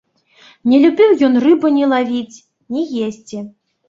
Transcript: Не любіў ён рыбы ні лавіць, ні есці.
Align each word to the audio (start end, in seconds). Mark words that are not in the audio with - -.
Не 0.69 0.77
любіў 0.85 1.11
ён 1.27 1.35
рыбы 1.43 1.67
ні 1.75 1.85
лавіць, 1.91 2.37
ні 2.77 2.81
есці. 3.09 3.37